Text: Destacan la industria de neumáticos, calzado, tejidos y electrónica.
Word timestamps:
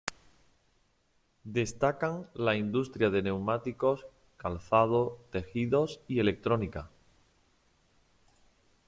Destacan 1.57 2.25
la 2.33 2.55
industria 2.55 3.11
de 3.11 3.21
neumáticos, 3.21 4.07
calzado, 4.35 5.19
tejidos 5.29 6.01
y 6.07 6.17
electrónica. 6.19 6.89